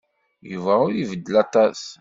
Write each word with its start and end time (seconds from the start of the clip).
Yuba 0.51 0.73
ur 0.85 0.93
ibeddel 0.95 1.35
aṭas. 1.43 1.81